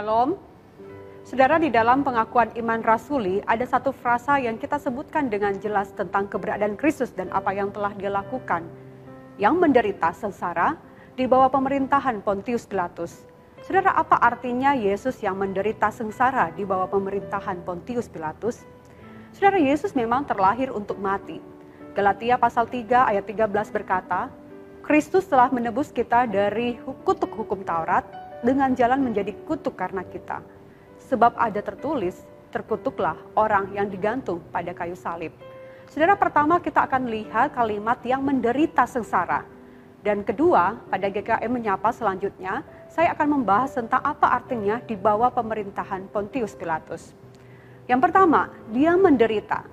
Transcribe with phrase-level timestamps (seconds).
[0.00, 0.32] Shalom.
[1.28, 6.24] Saudara, di dalam pengakuan iman rasuli ada satu frasa yang kita sebutkan dengan jelas tentang
[6.24, 8.64] keberadaan Kristus dan apa yang telah dia lakukan.
[9.36, 10.80] Yang menderita sengsara
[11.20, 13.28] di bawah pemerintahan Pontius Pilatus.
[13.60, 18.64] Saudara, apa artinya Yesus yang menderita sengsara di bawah pemerintahan Pontius Pilatus?
[19.36, 21.44] Saudara, Yesus memang terlahir untuk mati.
[21.92, 24.32] Galatia pasal 3 ayat 13 berkata,
[24.80, 30.40] Kristus telah menebus kita dari kutuk hukum Taurat dengan jalan menjadi kutuk karena kita
[31.10, 32.22] Sebab ada tertulis,
[32.54, 35.34] terkutuklah orang yang digantung pada kayu salib.
[35.90, 39.42] Saudara pertama kita akan lihat kalimat yang menderita sengsara.
[40.06, 46.06] Dan kedua, pada GKM menyapa selanjutnya, saya akan membahas tentang apa artinya di bawah pemerintahan
[46.14, 47.10] Pontius Pilatus.
[47.90, 49.66] Yang pertama, dia menderita.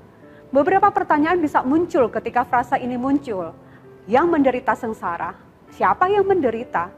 [0.50, 3.54] Beberapa pertanyaan bisa muncul ketika frasa ini muncul.
[4.10, 5.38] Yang menderita sengsara,
[5.70, 6.97] siapa yang menderita?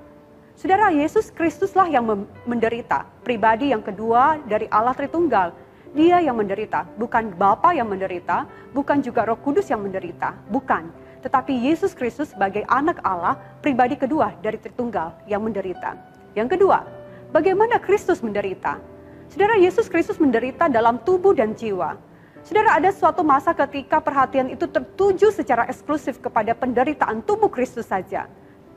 [0.60, 3.08] Saudara, Yesus Kristuslah yang menderita.
[3.24, 5.56] Pribadi yang kedua dari Allah Tritunggal.
[5.96, 8.44] Dia yang menderita, bukan Bapa yang menderita,
[8.76, 10.92] bukan juga Roh Kudus yang menderita, bukan.
[11.24, 15.96] Tetapi Yesus Kristus sebagai anak Allah, pribadi kedua dari Tritunggal yang menderita.
[16.36, 16.84] Yang kedua,
[17.32, 18.84] bagaimana Kristus menderita?
[19.32, 21.96] Saudara, Yesus Kristus menderita dalam tubuh dan jiwa.
[22.44, 28.28] Saudara, ada suatu masa ketika perhatian itu tertuju secara eksklusif kepada penderitaan tubuh Kristus saja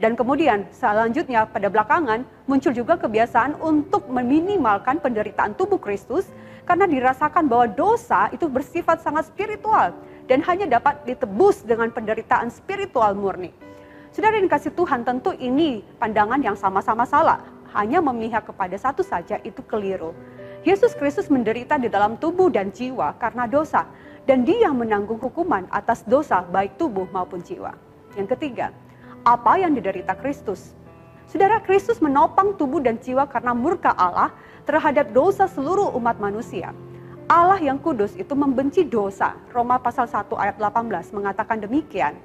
[0.03, 6.27] dan kemudian selanjutnya pada belakangan muncul juga kebiasaan untuk meminimalkan penderitaan tubuh Kristus
[6.67, 9.95] karena dirasakan bahwa dosa itu bersifat sangat spiritual
[10.27, 13.55] dan hanya dapat ditebus dengan penderitaan spiritual murni.
[14.11, 17.39] Saudara yang kasih Tuhan tentu ini pandangan yang sama-sama salah.
[17.73, 20.13] Hanya memihak kepada satu saja itu keliru.
[20.67, 23.89] Yesus Kristus menderita di dalam tubuh dan jiwa karena dosa.
[24.29, 27.73] Dan dia menanggung hukuman atas dosa baik tubuh maupun jiwa.
[28.13, 28.71] Yang ketiga,
[29.23, 30.75] apa yang diderita Kristus.
[31.31, 34.35] Saudara Kristus menopang tubuh dan jiwa karena murka Allah
[34.69, 36.75] terhadap dosa seluruh umat manusia.
[37.31, 39.39] Allah yang kudus itu membenci dosa.
[39.55, 42.19] Roma pasal 1 ayat 18 mengatakan demikian.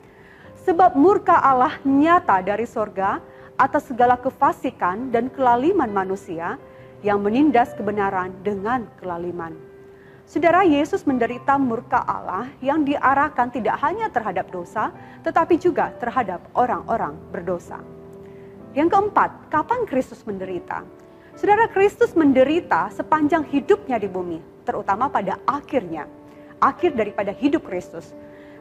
[0.68, 3.24] Sebab murka Allah nyata dari sorga
[3.56, 6.60] atas segala kefasikan dan kelaliman manusia
[7.06, 9.56] yang menindas kebenaran dengan kelaliman.
[10.28, 14.92] Saudara Yesus menderita murka Allah yang diarahkan tidak hanya terhadap dosa,
[15.24, 17.80] tetapi juga terhadap orang-orang berdosa.
[18.76, 20.84] Yang keempat, kapan Kristus menderita?
[21.32, 26.12] Saudara Kristus menderita sepanjang hidupnya di bumi, terutama pada akhirnya,
[26.60, 28.12] akhir daripada hidup Kristus.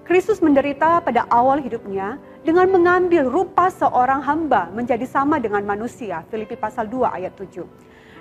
[0.06, 6.22] Kristus menderita pada awal hidupnya dengan mengambil rupa seorang hamba menjadi sama dengan manusia.
[6.31, 7.66] Filipi pasal 2 ayat 7.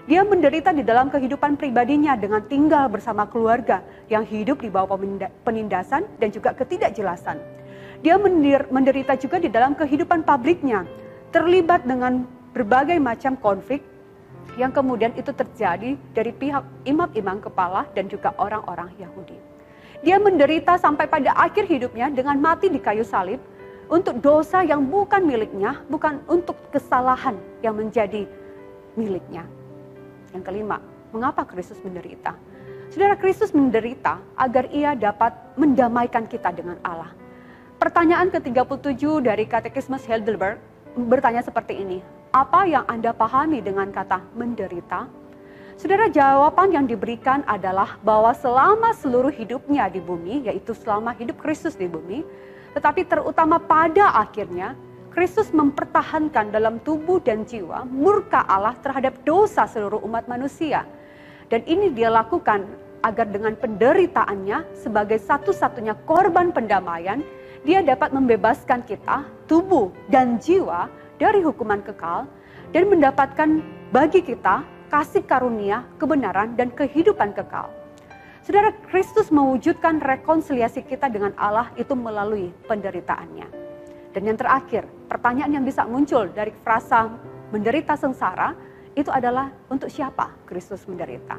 [0.06, 5.02] Dia menderita di dalam kehidupan pribadinya dengan tinggal bersama keluarga yang hidup di bawah
[5.42, 7.42] penindasan dan juga ketidakjelasan.
[8.06, 8.22] Dia
[8.70, 10.86] menderita juga di dalam kehidupan publiknya,
[11.34, 12.22] terlibat dengan
[12.54, 13.82] berbagai macam konflik
[14.62, 19.42] yang kemudian itu terjadi dari pihak imam-imam kepala dan juga orang-orang Yahudi.
[20.06, 23.42] Dia menderita sampai pada akhir hidupnya dengan mati di kayu salib
[23.90, 27.34] untuk dosa yang bukan miliknya, bukan untuk kesalahan
[27.66, 28.30] yang menjadi
[28.94, 29.50] miliknya.
[30.35, 30.84] Yang kelima,
[31.16, 32.35] mengapa Kristus menderita?
[32.91, 37.16] Saudara Kristus menderita agar ia dapat mendamaikan kita dengan Allah.
[37.79, 40.59] Pertanyaan ke-37 dari Katekismus Heidelberg
[41.00, 42.03] bertanya seperti ini.
[42.35, 45.07] Apa yang Anda pahami dengan kata menderita?
[45.75, 51.75] Saudara, jawaban yang diberikan adalah bahwa selama seluruh hidupnya di bumi, yaitu selama hidup Kristus
[51.75, 52.23] di bumi,
[52.75, 54.75] tetapi terutama pada akhirnya,
[55.16, 60.84] Kristus mempertahankan dalam tubuh dan jiwa murka Allah terhadap dosa seluruh umat manusia.
[61.48, 62.68] Dan ini dia lakukan
[63.00, 67.24] agar dengan penderitaannya sebagai satu-satunya korban pendamaian,
[67.64, 72.28] dia dapat membebaskan kita, tubuh dan jiwa dari hukuman kekal
[72.76, 73.64] dan mendapatkan
[73.96, 77.72] bagi kita kasih karunia, kebenaran, dan kehidupan kekal.
[78.44, 83.65] Saudara Kristus mewujudkan rekonsiliasi kita dengan Allah itu melalui penderitaannya.
[84.16, 87.12] Dan yang terakhir, pertanyaan yang bisa muncul dari frasa
[87.52, 88.56] menderita sengsara
[88.96, 91.35] itu adalah untuk siapa Kristus menderita.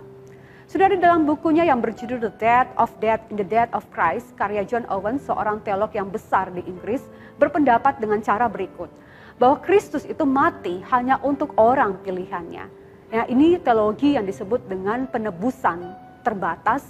[0.69, 4.37] Sudah di dalam bukunya yang berjudul The Death of Death in the Death of Christ,
[4.37, 7.01] karya John Owen, seorang teolog yang besar di Inggris,
[7.41, 8.93] berpendapat dengan cara berikut.
[9.41, 12.69] Bahwa Kristus itu mati hanya untuk orang pilihannya.
[13.09, 15.97] Ya, ini teologi yang disebut dengan penebusan
[16.27, 16.83] terbatas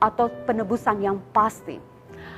[0.00, 1.95] atau penebusan yang pasti.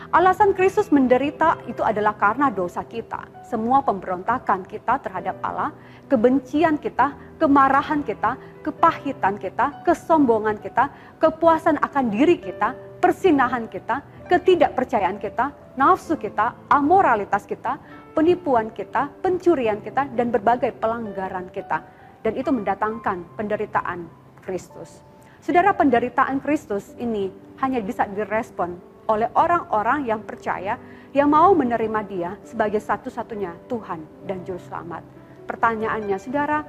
[0.08, 3.28] Alasan Kristus menderita itu adalah karena dosa kita.
[3.44, 5.68] Semua pemberontakan kita terhadap Allah,
[6.08, 10.88] kebencian kita, kemarahan kita, kepahitan kita, kesombongan kita,
[11.20, 12.72] kepuasan akan diri kita,
[13.04, 14.00] persinahan kita,
[14.32, 17.76] ketidakpercayaan kita, nafsu kita, amoralitas kita,
[18.16, 21.84] penipuan kita, pencurian kita, dan berbagai pelanggaran kita.
[22.18, 24.10] dan itu mendatangkan penderitaan
[24.42, 25.07] Kristus.
[25.38, 27.30] Saudara, penderitaan Kristus ini
[27.62, 28.74] hanya bisa direspon
[29.06, 30.76] oleh orang-orang yang percaya
[31.14, 35.00] yang mau menerima dia sebagai satu-satunya Tuhan dan Juru Selamat.
[35.48, 36.66] Pertanyaannya, saudara,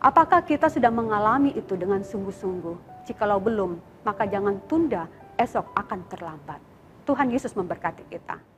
[0.00, 3.04] apakah kita sudah mengalami itu dengan sungguh-sungguh?
[3.04, 3.76] Jikalau belum,
[4.06, 5.04] maka jangan tunda,
[5.36, 6.60] esok akan terlambat.
[7.04, 8.53] Tuhan Yesus memberkati kita.